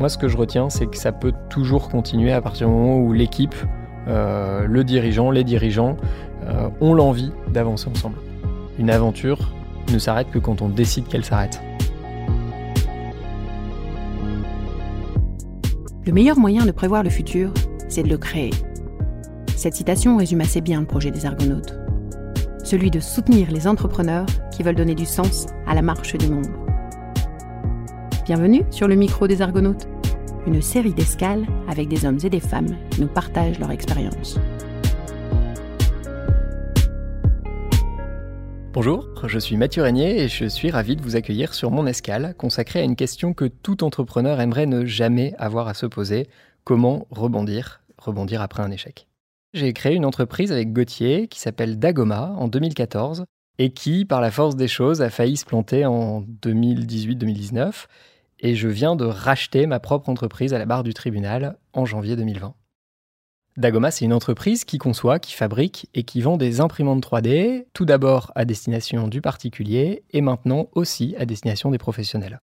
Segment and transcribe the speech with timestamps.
[0.00, 2.98] Moi, ce que je retiens, c'est que ça peut toujours continuer à partir du moment
[2.98, 3.54] où l'équipe,
[4.08, 5.96] euh, le dirigeant, les dirigeants
[6.44, 8.16] euh, ont l'envie d'avancer ensemble.
[8.78, 9.54] Une aventure
[9.92, 11.60] ne s'arrête que quand on décide qu'elle s'arrête.
[16.04, 17.52] Le meilleur moyen de prévoir le futur,
[17.88, 18.50] c'est de le créer.
[19.56, 21.78] Cette citation résume assez bien le projet des Argonautes.
[22.64, 26.63] Celui de soutenir les entrepreneurs qui veulent donner du sens à la marche du monde.
[28.24, 29.86] Bienvenue sur le micro des Argonautes,
[30.46, 34.40] une série d'escales avec des hommes et des femmes qui nous partagent leur expérience.
[38.72, 42.34] Bonjour, je suis Mathieu Régnier et je suis ravi de vous accueillir sur mon escale
[42.38, 46.26] consacrée à une question que tout entrepreneur aimerait ne jamais avoir à se poser
[46.64, 49.06] comment rebondir, rebondir après un échec?
[49.52, 53.26] J'ai créé une entreprise avec Gauthier qui s'appelle Dagoma en 2014
[53.58, 57.84] et qui, par la force des choses, a failli se planter en 2018-2019
[58.44, 62.14] et je viens de racheter ma propre entreprise à la barre du tribunal en janvier
[62.14, 62.54] 2020.
[63.56, 67.86] Dagoma, c'est une entreprise qui conçoit, qui fabrique et qui vend des imprimantes 3D, tout
[67.86, 72.38] d'abord à destination du particulier et maintenant aussi à destination des professionnels.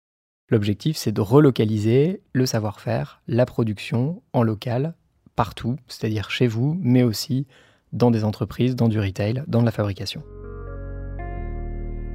[0.50, 4.96] L'objectif, c'est de relocaliser le savoir-faire, la production en local,
[5.36, 7.46] partout, c'est-à-dire chez vous, mais aussi
[7.94, 10.24] dans des entreprises, dans du retail, dans de la fabrication.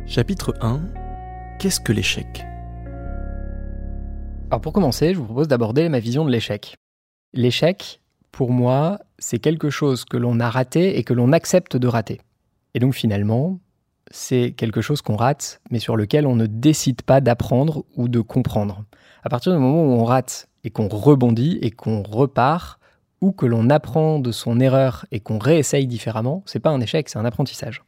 [0.07, 0.81] Chapitre 1
[1.61, 2.47] Qu'est-ce que l'échec?
[4.49, 6.77] Alors pour commencer, je vous propose d'aborder ma vision de l'échec.
[7.33, 11.89] L'échec, pour moi, c'est quelque chose que l'on a raté et que l'on accepte de
[11.89, 12.21] rater.
[12.75, 13.59] Et donc finalement,
[14.13, 18.21] c'est quelque chose qu'on rate, mais sur lequel on ne décide pas d'apprendre ou de
[18.21, 18.85] comprendre.
[19.25, 22.79] À partir du moment où on rate et qu'on rebondit et qu'on repart,
[23.21, 27.09] ou que l'on apprend de son erreur et qu'on réessaye différemment, c'est pas un échec,
[27.09, 27.83] c'est un apprentissage.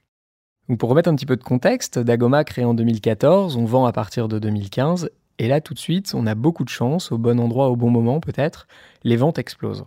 [0.69, 3.93] Donc pour remettre un petit peu de contexte, Dagoma créé en 2014, on vend à
[3.93, 7.39] partir de 2015, et là tout de suite, on a beaucoup de chance, au bon
[7.41, 8.67] endroit, au bon moment peut-être,
[9.05, 9.85] les ventes explosent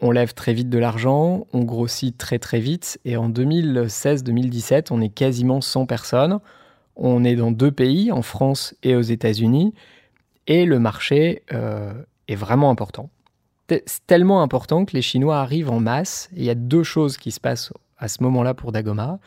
[0.00, 5.00] on lève très vite de l'argent, on grossit très très vite, et en 2016-2017, on
[5.00, 6.40] est quasiment 100 personnes.
[6.96, 9.74] On est dans deux pays, en France et aux États-Unis,
[10.46, 11.92] et le marché euh,
[12.26, 13.10] est vraiment important.
[13.68, 16.30] C'est tellement important que les Chinois arrivent en masse.
[16.34, 19.18] il y a deux choses qui se passent à ce moment-là pour Dagoma.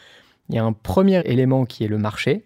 [0.50, 2.44] Il y a un premier élément qui est le marché.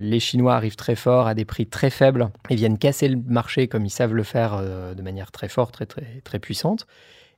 [0.00, 3.68] Les Chinois arrivent très fort à des prix très faibles et viennent casser le marché
[3.68, 6.86] comme ils savent le faire euh, de manière très forte, très, puissante.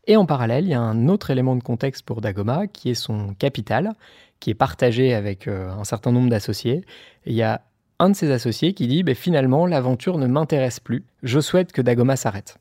[0.06, 2.94] Et en parallèle, il y a un autre élément de contexte pour Dagoma qui est
[2.94, 3.92] son capital,
[4.40, 6.82] qui est partagé avec euh, un certain nombre d'associés.
[7.26, 7.62] il y a
[7.98, 11.82] un de ces associés qui dit ben, finalement, l'aventure ne m'intéresse plus, je souhaite que
[11.82, 12.58] Dagoma s'arrête.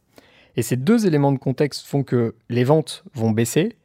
[0.56, 3.76] Et ces deux éléments de contexte font que les ventes vont baisser,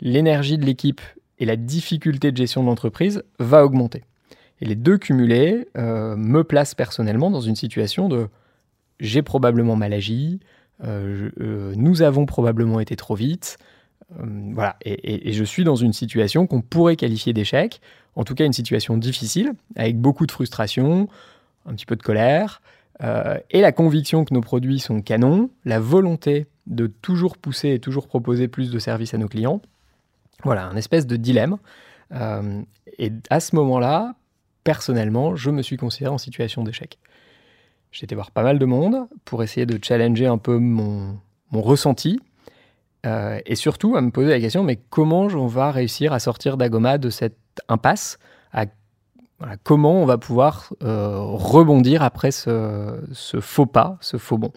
[0.00, 1.00] l'énergie de l'équipe
[1.38, 4.04] et la difficulté de gestion de l'entreprise va augmenter.
[4.60, 8.28] Et les deux cumulés euh, me placent personnellement dans une situation de
[9.00, 10.40] j'ai probablement mal agi,
[10.84, 13.58] euh, euh, nous avons probablement été trop vite.
[14.54, 17.82] Voilà, et, je suis dans une situation qu'on pourrait qualifier d'échec,
[18.16, 21.10] en tout cas une situation difficile, avec beaucoup de frustration,
[21.66, 22.62] un petit peu de colère,
[23.50, 28.06] et la conviction que nos produits sont canons, la volonté de toujours pousser et toujours
[28.06, 29.60] proposer plus de services à nos clients.
[30.42, 31.58] Voilà, un espèce de dilemme.
[32.10, 34.14] et à ce moment-là,
[34.64, 36.98] personnellement, je me suis considéré en situation d'échec.
[37.90, 41.18] J'ai été voir pas mal de monde pour essayer de challenger un peu mon,
[41.52, 42.20] ressenti
[43.06, 46.56] euh, et surtout à me poser la question mais comment on va réussir à sortir
[46.58, 48.18] d'Agoma de cette impasse?
[49.62, 52.98] Comment on va pouvoir euh, rebondir après ce,
[53.40, 54.52] faux pas, ce faux bond?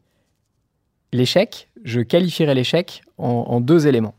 [1.13, 4.15] L'échec, je qualifierais l'échec en, deux éléments.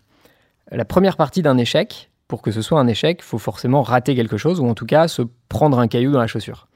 [0.71, 4.15] La première partie d'un échec, pour que ce soit un échec, il faut forcément rater
[4.15, 5.21] quelque chose ou en tout cas se
[5.51, 6.67] prendre un caillou dans la chaussure.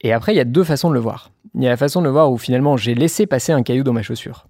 [0.00, 1.30] Et après, il y a deux façons de le voir.
[1.54, 3.84] Il y a la façon de le voir où finalement j'ai laissé passer un caillou
[3.84, 4.48] dans ma chaussure.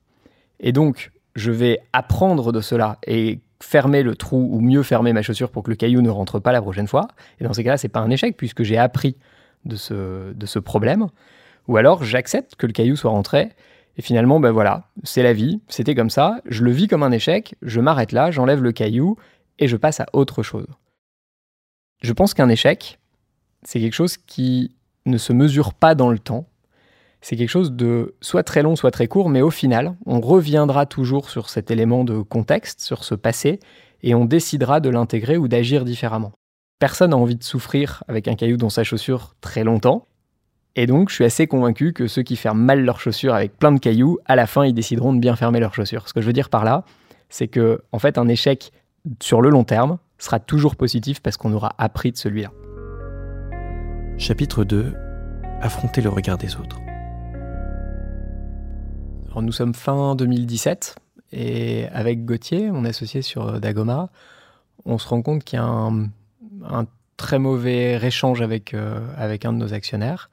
[0.61, 5.21] Et donc, je vais apprendre de cela et fermer le trou ou mieux fermer ma
[5.21, 7.07] chaussure pour que le caillou ne rentre pas la prochaine fois.
[7.39, 9.19] Et dans ces cas-là, c'est pas un échec puisque j'ai appris
[9.67, 11.09] de ce, de ce problème.
[11.69, 13.51] Ou alors, j'accepte que le caillou soit rentré
[13.97, 17.13] et finalement, ben voilà, c'est la vie, c'était comme ça, je le vis comme un
[17.13, 19.17] échec, je m'arrête là, j'enlève le caillou
[19.59, 20.67] et je passe à autre chose.
[22.03, 22.99] Je pense qu'un échec,
[23.63, 24.75] c'est quelque chose qui
[25.07, 26.49] ne se mesure pas dans le temps.
[27.21, 30.85] C'est quelque chose de soit très long, soit très court, mais au final, on reviendra
[30.85, 33.61] toujours sur cet élément de contexte, sur ce passé,
[34.03, 36.33] et on décidera de l'intégrer ou d'agir différemment.
[36.79, 40.07] Personne n'a envie de souffrir avec un caillou dans sa chaussure très longtemps,
[40.77, 43.73] et donc je suis assez convaincu que ceux qui ferment mal leurs chaussures avec plein
[43.73, 46.09] de cailloux, à la fin, ils décideront de bien fermer leurs chaussures.
[46.09, 46.85] Ce que je veux dire par là,
[47.29, 48.73] c'est que en fait, un échec
[49.23, 52.51] sur le long terme sera toujours positif parce qu'on aura appris de celui-là.
[54.17, 54.95] Chapitre 2
[55.61, 56.79] Affronter le regard des autres.
[59.41, 60.97] nous sommes fin 2017
[61.33, 64.11] et avec Gauthier, mon associé sur Dagoma,
[64.85, 66.87] on se rend compte qu'il y a un,
[67.17, 68.75] très mauvais échange avec,
[69.17, 70.31] avec un de nos actionnaires.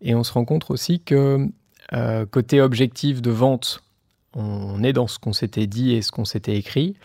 [0.00, 1.48] Et on se rend compte aussi que
[2.30, 3.82] côté objectif de vente,
[4.34, 6.96] on est dans ce qu'on s'était dit et ce qu'on s'était écrit.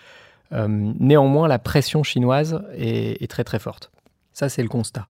[0.51, 3.91] Néanmoins, la pression chinoise est très très forte.
[4.33, 5.07] Ça, c'est le constat.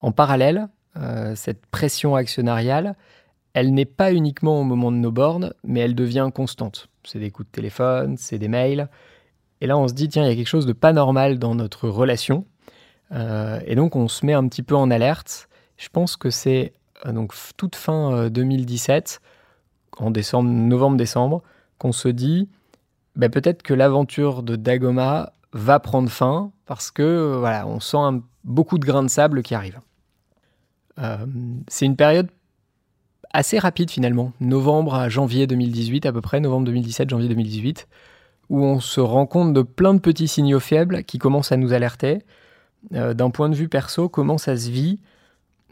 [0.00, 2.96] En parallèle, euh, cette pression actionnariale,
[3.54, 6.88] elle n'est pas uniquement au moment de nos bornes, mais elle devient constante.
[7.04, 8.88] C'est des coups de téléphone, c'est des mails.
[9.60, 11.54] Et là, on se dit, tiens, il y a quelque chose de pas normal dans
[11.54, 12.46] notre relation.
[13.12, 15.48] Euh, et donc, on se met un petit peu en alerte.
[15.76, 16.74] Je pense que c'est
[17.06, 19.20] euh, donc toute fin 2017,
[19.96, 21.42] en décembre, novembre-décembre,
[21.78, 22.48] qu'on se dit,
[23.18, 28.78] bah, peut-être que l'aventure de Dagoma va prendre fin parce que voilà, on sent beaucoup
[28.78, 29.80] de grains de sable qui arrivent.
[30.98, 31.26] Euh,
[31.66, 32.28] c'est une période
[33.32, 37.88] assez rapide finalement, novembre à janvier 2018 à peu près, novembre 2017, janvier 2018,
[38.50, 41.72] où on se rend compte de plein de petits signaux faibles qui commencent à nous
[41.72, 42.22] alerter.
[42.94, 45.00] Euh, d'un point de vue perso, comment ça se vit?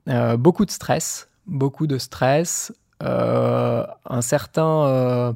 [0.08, 5.34] Euh, Beaucoup de stress, beaucoup de stress, un, certain,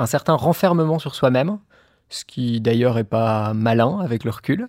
[0.00, 1.58] un certain renfermement sur soi-même,
[2.08, 4.68] ce qui d'ailleurs est pas malin avec le recul.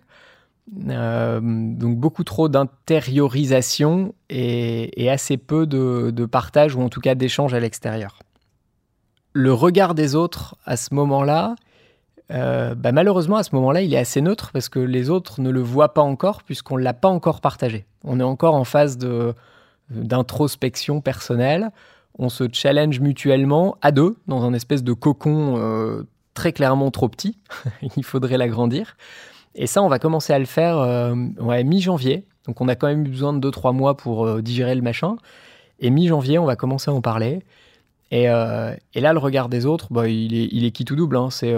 [0.90, 7.54] Euh, donc beaucoup trop d'intériorisation et, assez peu de, partage ou en tout cas d'échange
[7.54, 8.20] à l'extérieur.
[9.34, 11.56] Le regard des autres à ce moment-là,
[12.32, 15.50] euh, bah, malheureusement à ce moment-là, il est assez neutre parce que les autres ne
[15.50, 17.86] le voient pas encore puisqu'on ne l'a pas encore partagé.
[18.04, 18.98] On est encore en phase
[19.90, 21.72] d'introspection personnelle.
[22.18, 26.04] On se challenge mutuellement à deux dans un espèce de cocon euh,
[26.34, 27.38] très clairement trop petit.
[27.98, 28.96] il faudrait l'agrandir.
[29.56, 32.26] Et ça, on va commencer à le faire euh, mi-janvier.
[32.48, 35.18] Donc on a quand même eu besoin de 2-3 mois pour euh, digérer le machin.
[35.80, 37.44] Et mi-janvier, on va commencer à en parler.
[38.12, 41.18] Et, euh, là, le regard des autres, bah, il, est, il est qui tout double.
[41.18, 41.30] Hein.
[41.30, 41.54] C'est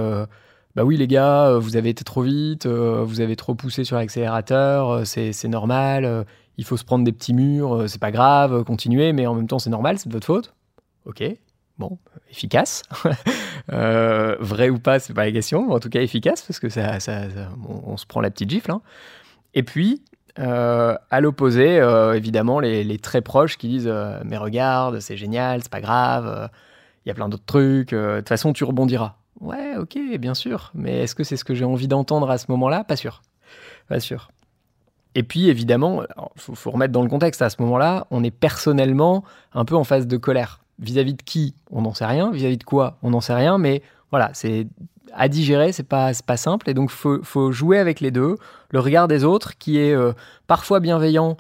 [0.76, 5.06] bah oui, les gars, vous avez été trop vite, vous avez trop poussé sur l'accélérateur,
[5.06, 6.26] c'est normal,
[6.58, 9.60] il faut se prendre des petits murs, c'est pas grave, continuez, mais en même temps,
[9.60, 10.54] c'est normal, c'est de votre faute.
[11.06, 11.24] Ok,
[11.78, 11.98] bon,
[12.30, 12.84] efficace.
[13.72, 16.68] Euh, vrai ou pas, c'est pas la question, mais en tout cas efficace, parce que
[16.68, 16.98] ça,
[17.86, 18.72] on, se prend la petite gifle.
[18.72, 18.82] Hein.
[19.54, 20.02] Et puis,
[20.38, 23.94] euh, à l'opposé, euh, évidemment, les, très proches qui disent
[24.26, 26.50] Mais regarde, c'est génial, c'est pas grave,
[27.06, 29.16] il y a plein d'autres trucs, de toute façon, tu rebondiras.
[29.40, 32.48] Ouais, ok, bien sûr, mais est-ce que c'est ce que j'ai envie d'entendre à ce
[32.50, 32.84] moment-là?
[32.84, 33.22] Pas sûr.
[33.88, 34.30] Pas sûr.
[35.16, 39.24] Et puis, évidemment, il faut, remettre dans le contexte, à ce moment-là, on est personnellement
[39.54, 40.62] un peu en phase de colère.
[40.80, 42.32] Vis-à-vis de qui, on n'en sait rien.
[42.32, 43.58] Vis-à-vis de quoi, on n'en sait rien.
[43.58, 44.68] Mais voilà, c'est
[45.14, 46.70] à digérer, c'est pas, pas simple.
[46.70, 48.38] Et donc, il faut, faut, jouer avec les deux.
[48.72, 50.14] Le regard des autres, qui est euh,
[50.48, 51.38] parfois bienveillant,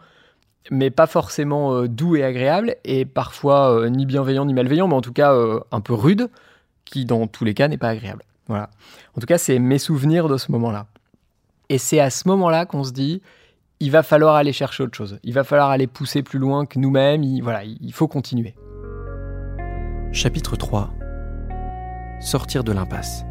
[0.69, 4.96] mais pas forcément euh, doux et agréable, et parfois euh, ni bienveillant ni malveillant, mais
[4.96, 5.36] en tout cas
[5.72, 6.30] un peu rude,
[6.86, 8.24] qui dans tous les cas n'est pas agréable.
[8.48, 8.69] Voilà.
[9.18, 10.86] En tout cas, c'est mes souvenirs de ce moment-là.
[11.69, 13.22] Et c'est à ce moment-là qu'on se dit,
[13.80, 15.20] il va falloir aller chercher autre chose.
[15.24, 17.24] Il va falloir aller pousser plus loin que nous-mêmes.
[17.42, 18.56] voilà, il faut continuer.
[20.12, 20.94] Chapitre 3
[22.22, 23.25] Sortir de l'impasse.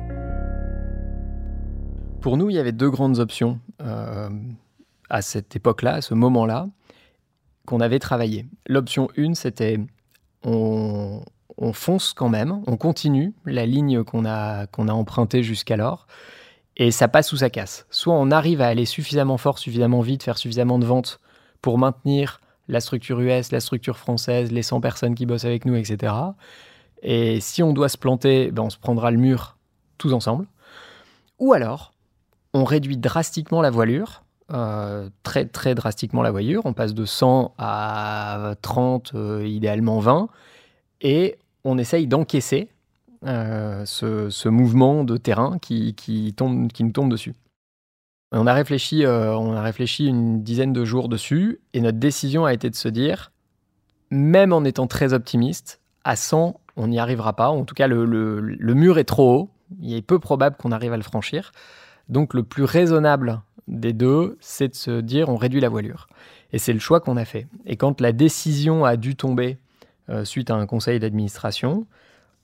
[2.21, 4.29] Pour nous, il y avait deux grandes options euh,
[5.11, 6.69] à cette époque-là, à ce moment-là,
[7.67, 8.47] qu'on avait travaillé.
[8.69, 9.81] L'option 1, c'était
[10.45, 11.23] on,
[11.73, 16.07] fonce quand même, on continue la ligne qu'on a, qu'on a empruntée jusqu'alors,
[16.77, 17.87] et ça passe ou ça casse.
[17.91, 21.21] Soit on arrive à aller suffisamment fort, suffisamment vite, faire suffisamment de ventes
[21.61, 25.77] pour maintenir la structure US, la structure française, les 100 personnes qui bossent avec nous,
[25.77, 26.13] etc.
[27.03, 29.57] Et si on doit se planter, ben on se prendra le mur
[29.99, 30.47] tous ensemble.
[31.39, 31.93] Ou alors,
[32.55, 36.63] on réduit drastiquement la voilure, euh, très très drastiquement la voilure.
[36.65, 40.29] On passe de 100 à 30, euh, idéalement 20,
[41.01, 42.69] et on essaye d'encaisser
[43.25, 47.35] euh, ce, mouvement de terrain qui, tombe, qui nous tombe dessus.
[48.33, 52.55] On a, réfléchi, on a réfléchi une dizaine de jours dessus, et notre décision a
[52.55, 53.31] été de se dire,
[54.11, 57.49] même en étant très optimiste, à 100, on n'y arrivera pas.
[57.49, 59.51] En tout cas, le, mur est trop haut.
[59.81, 61.53] Il est peu probable qu'on arrive à le franchir.
[62.09, 66.09] Donc le plus raisonnable des deux, c'est de se dire on réduit la voilure.
[66.53, 67.47] Et c'est le choix qu'on a fait.
[67.65, 69.57] Et quand la décision a dû tomber
[70.11, 71.87] euh, suite à un conseil d'administration,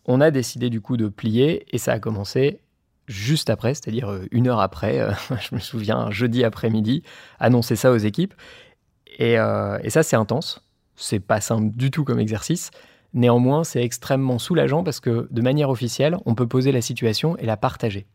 [0.09, 2.59] on a décidé du coup de plier et ça a commencé
[3.07, 7.05] juste après, c'est-à-dire euh, une heure après, euh, je me souviens, jeudi après-midi,
[7.39, 8.35] annoncer ça aux équipes.
[9.21, 10.63] Et, et ça, c'est intense.
[10.95, 12.71] C'est pas simple du tout comme exercice,
[13.15, 17.47] Néanmoins, c'est extrêmement soulageant parce que de manière officielle, on peut poser la situation et
[17.47, 18.07] la partager.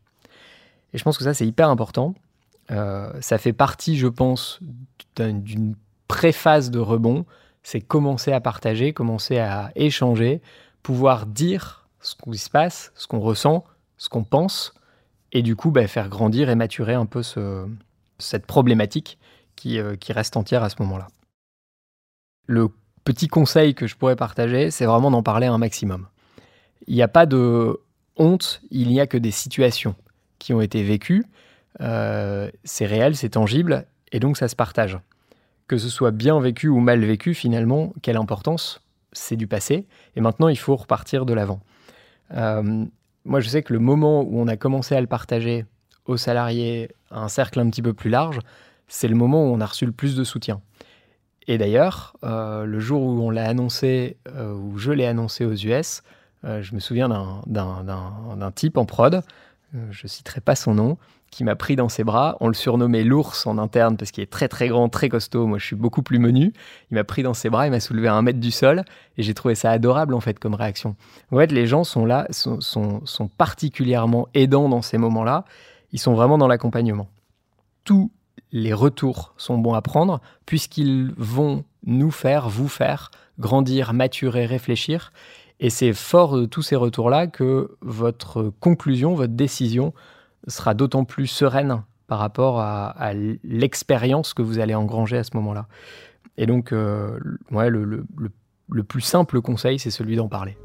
[0.92, 2.14] Et je pense que ça, c'est hyper important.
[2.70, 4.60] Euh, ça fait partie, je pense,
[5.16, 5.74] d'une
[6.06, 7.26] préphase de rebond.
[7.64, 10.40] C'est commencer à partager, commencer à échanger,
[10.82, 13.64] pouvoir dire ce qui se passe, ce qu'on ressent,
[13.96, 14.74] ce qu'on pense,
[15.32, 17.22] et du coup bah, faire grandir et maturer un peu
[18.18, 19.18] cette problématique
[19.56, 21.08] qui, euh, qui reste entière à ce moment-là.
[22.46, 22.68] Le
[23.04, 26.06] petit conseil que je pourrais partager, c'est vraiment d'en parler un maximum.
[26.86, 27.80] Il n'y a pas de
[28.16, 29.94] honte, il n'y a que des situations
[30.38, 31.24] qui ont été vécues.
[31.80, 34.98] Euh, c'est réel, c'est tangible, et donc ça se partage.
[35.66, 38.82] Que ce soit bien vécu ou mal vécu, finalement, quelle importance?
[39.12, 41.60] C'est du passé, et maintenant il faut repartir de l'avant.
[42.32, 42.84] Euh,
[43.24, 45.64] moi, je sais que le moment où on a commencé à le partager
[46.06, 48.38] aux salariés, à un cercle un petit peu plus large,
[48.88, 50.60] c'est le moment où on a reçu le plus de soutien.
[51.46, 55.54] Et d'ailleurs, euh, le jour où on l'a annoncé, euh, où je l'ai annoncé aux
[55.54, 56.02] US,
[56.60, 57.08] je me souviens
[57.46, 59.22] d'un type en prod,
[59.90, 60.98] je citerai pas son nom,
[61.30, 62.36] qui m'a pris dans ses bras.
[62.40, 65.46] On le surnommait l'ours en interne parce qu'il est très très grand, très costaud.
[65.46, 66.52] Moi, je suis beaucoup plus menu.
[66.90, 68.84] Il m'a pris dans ses bras, il m'a soulevé à un mètre du sol
[69.18, 70.94] et j'ai trouvé ça adorable en fait comme réaction.
[71.32, 75.44] En fait, les gens sont là, sont, sont particulièrement aidants dans ces moments-là.
[75.92, 77.08] Ils sont vraiment dans l'accompagnement.
[77.82, 78.12] Tous
[78.52, 85.12] les retours sont bons à prendre puisqu'ils vont nous faire, vous faire grandir, maturer, réfléchir.
[85.60, 89.94] Et c'est fort de tous ces retours-là que votre conclusion, votre décision
[90.48, 93.12] sera d'autant plus sereine par rapport à,
[93.44, 95.66] l'expérience que vous allez engranger à ce moment-là.
[96.36, 97.18] Et donc, euh,
[97.50, 98.04] ouais, le,
[98.68, 100.56] le plus simple conseil, c'est celui d'en parler.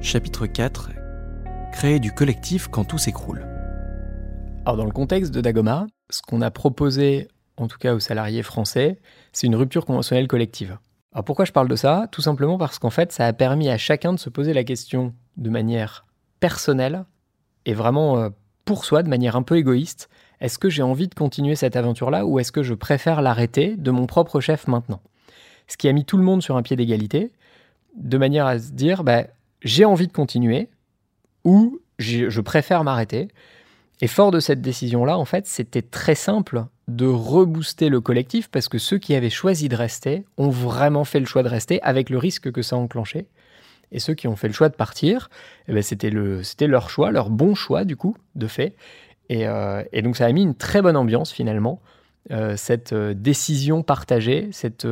[0.00, 0.90] Chapitre 4
[1.72, 3.46] Créer du collectif quand tout s'écroule.
[4.64, 8.42] Alors, dans le contexte de Dagoma, ce qu'on a proposé, en tout cas aux salariés
[8.42, 9.00] français,
[9.32, 10.78] c'est une rupture conventionnelle collective.
[11.12, 12.08] Alors pourquoi je parle de ça?
[12.10, 15.12] Tout simplement parce qu'en fait, ça a permis à chacun de se poser la question
[15.36, 16.06] de manière
[16.40, 17.04] personnelle
[17.66, 18.30] et vraiment euh,
[18.64, 20.08] pour soi, de manière un peu égoïste.
[20.40, 23.90] Est-ce que j'ai envie de continuer cette aventure-là ou est-ce que je préfère l'arrêter de
[23.90, 25.00] mon propre chef maintenant?
[25.68, 27.30] Ce qui a mis tout le monde sur un pied d'égalité,
[27.96, 29.24] de manière à se dire, bah,
[29.60, 30.68] j'ai envie de continuer
[31.44, 33.28] ou je préfère m'arrêter.
[34.00, 36.64] Et fort de cette décision-là, en fait, c'était très simple
[36.96, 41.20] de rebooster le collectif parce que ceux qui avaient choisi de rester ont vraiment fait
[41.20, 43.26] le choix de rester avec le risque que ça enclenchait.
[43.92, 45.28] Et ceux qui ont fait le choix de partir,
[45.68, 48.74] eh ben c'était, le, leur choix, leur bon choix du coup, de fait.
[49.28, 51.80] Et, euh, donc ça a mis une très bonne ambiance finalement,
[52.30, 54.86] euh, cette euh, décision partagée, cette,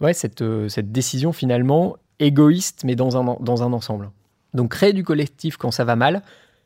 [0.00, 4.10] ouais, cette, cette décision finalement égoïste mais dans un, dans un ensemble.
[4.54, 6.22] Donc créer du collectif quand ça va mal,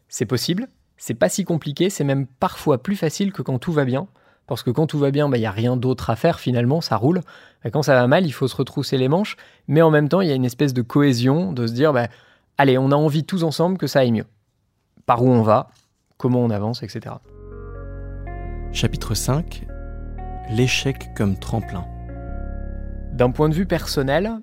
[0.08, 3.84] c'est possible, c'est pas si compliqué, c'est même parfois plus facile que quand tout va
[3.84, 4.08] bien.
[4.46, 6.80] Parce que quand tout va bien, il bah, n'y a rien d'autre à faire finalement,
[6.80, 7.20] ça roule.
[7.64, 9.36] Et quand ça va mal, il faut se retrousser les manches.
[9.68, 12.08] Mais en même temps, il y a une espèce de cohésion, de se dire, bah,
[12.58, 14.26] allez, on a envie tous ensemble que ça aille mieux.
[15.06, 15.70] Par où on va,
[16.18, 17.16] comment on avance, etc.
[18.72, 19.66] Chapitre 5
[20.50, 21.86] L'échec comme tremplin.
[23.12, 24.40] D'un point de vue personnel,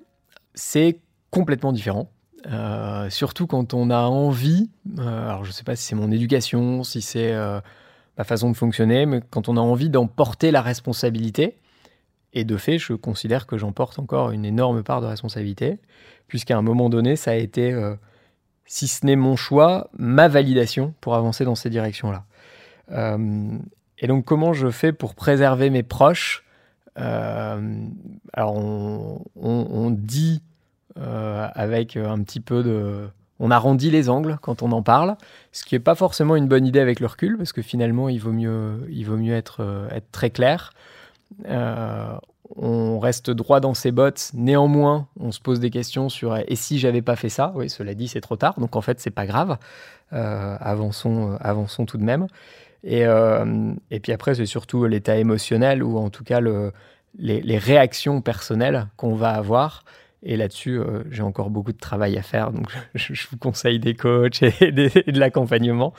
[0.54, 0.98] c'est
[1.30, 2.10] complètement différent.
[2.46, 6.10] Euh, surtout quand on a envie, euh, alors je ne sais pas si c'est mon
[6.10, 7.60] éducation, si c'est euh,
[8.18, 11.56] ma façon de fonctionner, mais quand on a envie d'en porter la responsabilité,
[12.32, 15.78] et de fait, je considère que j'en porte encore une énorme part de responsabilité,
[16.28, 17.78] puisqu'à un moment donné, ça a été,
[18.64, 22.24] si ce n'est mon choix, ma validation pour avancer dans ces directions-là.
[23.98, 26.42] et donc, comment je fais pour préserver mes proches?
[26.96, 30.40] Alors, on dit
[30.98, 33.08] euh, avec un petit peu de...
[33.40, 35.16] On arrondit les angles quand on en parle,
[35.52, 38.18] ce qui n'est pas forcément une bonne idée avec le recul, parce que finalement, il
[38.18, 40.72] vaut mieux, il vaut mieux être, euh, très clair.
[41.48, 42.14] Euh,
[42.56, 44.30] on reste droit dans ses bottes.
[44.34, 47.52] Néanmoins, on se pose des questions sur et si j'avais pas fait ça?
[47.54, 48.60] Oui, cela dit, c'est trop tard.
[48.60, 49.56] Donc en fait, c'est pas grave.
[50.10, 52.26] avançons, avançons tout de même.
[52.84, 53.04] Et,
[53.90, 56.72] et puis après, c'est surtout l'état émotionnel ou en tout cas le,
[57.18, 59.84] les, les, réactions personnelles qu'on va avoir
[60.24, 62.52] et là-dessus, euh, j'ai encore beaucoup de travail à faire.
[62.52, 65.92] Donc, je, vous conseille des coachs et, de l'accompagnement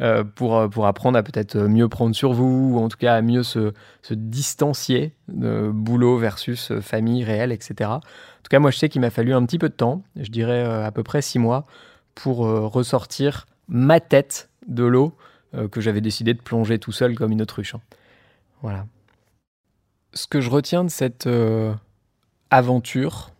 [0.00, 3.14] euh, pour, euh, pour apprendre à peut-être mieux prendre sur vous, ou en tout cas
[3.14, 3.72] à mieux se,
[4.02, 7.90] se distancier de boulot versus famille réelle, etc.
[7.90, 10.30] En tout cas, moi, je sais qu'il m'a fallu un petit peu de temps, je
[10.30, 11.66] dirais à peu près six mois,
[12.14, 15.14] pour ressortir ma tête de l'eau
[15.70, 17.74] que j'avais décidé de plonger tout seul comme une autruche.
[17.74, 17.80] Hein.
[18.62, 18.86] Voilà.
[20.12, 21.28] Ce que je retiens de cette
[22.50, 23.30] aventure,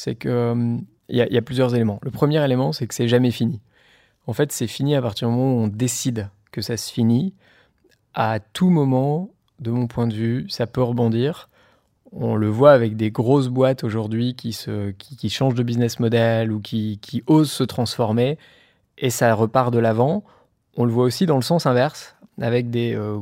[0.00, 0.78] c'est que euh,
[1.10, 1.98] il y, a plusieurs éléments.
[2.02, 3.60] Le premier élément, c'est que c'est jamais fini.
[4.26, 7.34] En fait, c'est fini à partir du moment où on décide que ça se finit.
[8.14, 11.50] À tout moment, de mon point de vue, ça peut rebondir.
[12.12, 14.56] On le voit avec des grosses boîtes aujourd'hui qui,
[14.98, 18.38] qui, changent de business model ou qui, qui osent se transformer
[18.98, 20.24] et ça repart de l'avant.
[20.76, 23.18] On le voit aussi dans le sens inverse, avec des euh,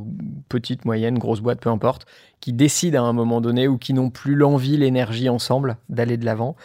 [0.49, 2.07] petites, moyennes, grosses boîtes, peu importe,
[2.41, 6.25] qui décident à un moment donné ou qui n'ont plus l'envie, l'énergie ensemble d'aller de
[6.25, 6.57] l'avant.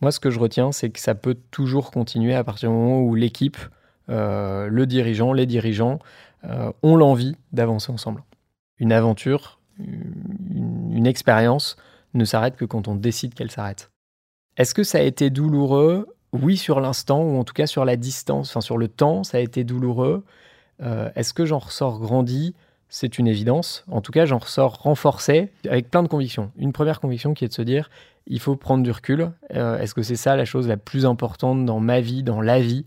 [0.00, 3.00] Moi, ce que je retiens, c'est que ça peut toujours continuer à partir du moment
[3.00, 3.58] où l'équipe,
[4.08, 5.98] euh, le dirigeant, les dirigeants
[6.44, 8.22] euh, ont l'envie d'avancer ensemble.
[8.78, 11.76] Une aventure, une, une expérience
[12.14, 13.90] ne s'arrête que quand on décide qu'elle s'arrête.
[14.56, 16.06] Est-ce que ça a été douloureux?
[16.32, 19.38] Oui, sur l'instant, ou en tout cas sur la distance, enfin sur le temps, ça
[19.38, 20.24] a été douloureux.
[20.82, 22.54] Euh, est-ce que j'en ressors grandi?
[22.88, 23.84] C'est une évidence.
[23.90, 26.50] En tout cas, j'en ressors renforcé avec plein de convictions.
[26.56, 27.90] Une première conviction qui est de se dire
[28.26, 29.30] il faut prendre du recul.
[29.54, 32.60] Euh, est-ce que c'est ça la chose la plus importante dans ma vie, dans la
[32.60, 32.84] vie?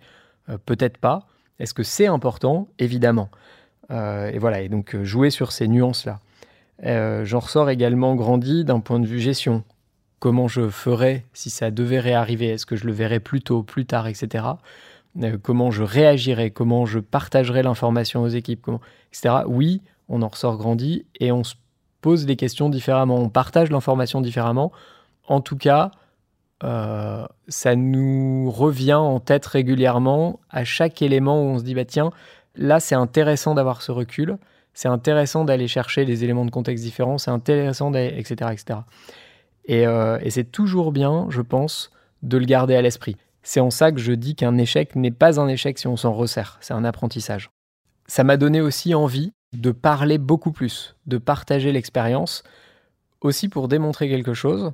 [0.50, 1.28] Euh, Peut-être pas.
[1.60, 2.68] Est-ce que c'est important?
[2.80, 3.30] Évidemment.
[3.92, 6.20] et voilà, et donc jouer sur ces nuances-là.
[7.26, 9.64] J'en ressors également grandi d'un point de vue gestion.
[10.22, 12.50] Comment je ferais si ça devait réarriver?
[12.50, 14.46] Est-ce que je le verrais plus tôt, plus tard, etc.
[15.22, 18.70] Euh, comment je réagirais, comment je partagerais l'information aux équipes,
[19.12, 19.44] etc.
[19.46, 21.56] Oui, on en ressort grandi et on se
[22.02, 24.72] pose les questions différemment, on partage l'information différemment.
[25.28, 25.92] En tout cas,
[26.64, 31.86] euh, ça nous revient en tête régulièrement à chaque élément où on se dit bah
[31.86, 32.12] tiens,
[32.56, 34.38] là c'est intéressant d'avoir ce recul,
[34.74, 38.80] c'est intéressant d'aller chercher des éléments de contexte différents, c'est intéressant, etc., etc.
[39.66, 41.92] Et, euh, et c'est toujours bien, je pense,
[42.24, 43.18] de le garder à l'esprit.
[43.44, 46.14] C'est en ça que je dis qu'un échec n'est pas un échec si on s'en
[46.14, 47.50] resserre, c'est un apprentissage.
[48.08, 52.44] Ça m'a donné aussi envie de parler beaucoup plus, de partager l'expérience,
[53.22, 54.72] aussi pour démontrer quelque chose.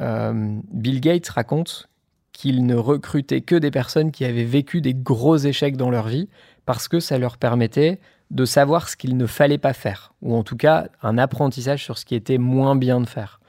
[0.00, 1.88] Euh, Bill Gates raconte
[2.32, 6.28] qu'il ne recrutait que des personnes qui avaient vécu des gros échecs dans leur vie
[6.66, 7.98] parce que ça leur permettait
[8.30, 11.96] de savoir ce qu'il ne fallait pas faire, ou en tout cas un apprentissage sur
[11.96, 13.40] ce qui était moins bien de faire.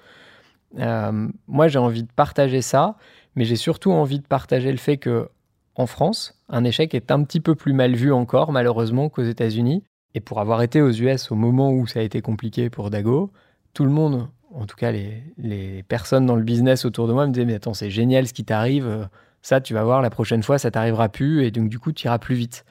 [0.80, 2.96] Euh, moi, j'ai envie de partager ça
[3.38, 5.30] mais j'ai surtout envie de partager le fait que
[5.76, 9.84] en France, un échec est un petit peu plus mal vu encore, malheureusement, qu'aux États-Unis.
[10.16, 13.32] Et pour avoir été aux US au moment où ça a été compliqué pour Dago,
[13.76, 17.32] tout le monde, en tout cas les, personnes dans le business autour de moi, me
[17.32, 19.08] disaient Mais attends, c'est génial ce qui t'arrive,
[19.44, 22.08] ça, tu vas voir, la prochaine fois, ça t'arrivera plus, et donc du coup, tu
[22.08, 22.66] iras plus vite.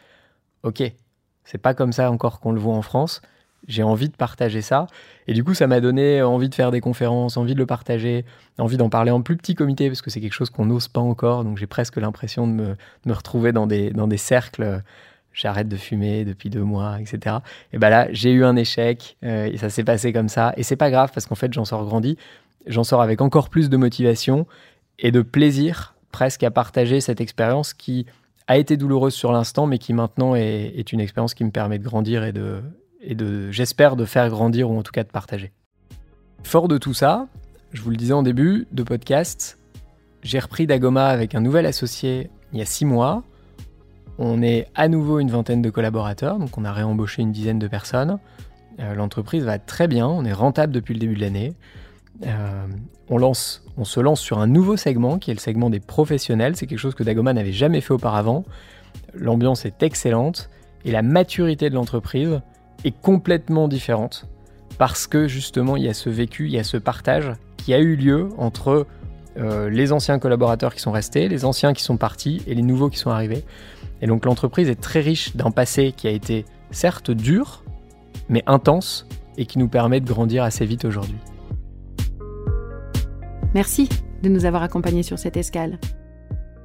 [0.64, 0.82] Ok,
[1.44, 3.22] c'est pas comme ça encore qu'on le voit en France
[3.68, 4.86] j'ai envie de partager ça.
[5.26, 8.24] Et du coup, ça m'a donné envie de faire des conférences, envie de le partager,
[8.58, 11.00] envie d'en parler en plus petit comité, parce que c'est quelque chose qu'on n'ose pas
[11.00, 11.44] encore.
[11.44, 14.82] Donc j'ai presque l'impression de me, retrouver dans des, cercles.
[15.32, 17.36] J'arrête de fumer depuis deux mois, etc.
[17.74, 20.54] Et ben là, j'ai eu un échec euh, et ça s'est passé comme ça.
[20.56, 22.16] Et c'est pas grave parce qu'en fait, j'en sors grandi.
[22.66, 24.46] J'en sors avec encore plus de motivation
[24.98, 28.06] et de plaisir presque à partager cette expérience qui
[28.46, 31.84] a été douloureuse sur l'instant, mais qui maintenant est une expérience qui me permet de
[31.84, 32.62] grandir et de,
[33.06, 33.16] et
[33.50, 35.52] j'espère, de faire grandir ou en tout cas de partager.
[36.42, 37.28] Fort de tout ça,
[37.72, 39.58] je vous le disais en début de podcast,
[40.22, 43.22] j'ai repris Dagoma avec un nouvel associé il y a six mois.
[44.18, 47.68] On est à nouveau une vingtaine de collaborateurs, donc on a réembauché une dizaine de
[47.68, 48.18] personnes.
[48.80, 51.54] Euh, l'entreprise va très bien, on est rentable depuis le début de l'année.
[52.26, 52.66] Euh,
[53.08, 56.56] on, lance, on se lance sur un nouveau segment qui est le segment des professionnels.
[56.56, 58.44] C'est quelque chose que Dagoma n'avait jamais fait auparavant.
[59.14, 60.48] L'ambiance est excellente
[60.84, 62.40] et la maturité de l'entreprise
[62.86, 64.26] est complètement différente
[64.78, 67.78] parce que justement il y a ce vécu, il y a ce partage qui a
[67.78, 68.86] eu lieu entre
[69.38, 72.88] euh, les anciens collaborateurs qui sont restés, les anciens qui sont partis et les nouveaux
[72.88, 73.44] qui sont arrivés.
[74.00, 77.64] Et donc l'entreprise est très riche d'un passé qui a été certes dur,
[78.28, 81.18] mais intense et qui nous permet de grandir assez vite aujourd'hui.
[83.54, 83.88] Merci
[84.22, 85.78] de nous avoir accompagnés sur cette escale.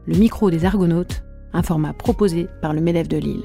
[0.06, 3.44] Le micro des Argonautes, un format proposé par le MEDEF de Lille.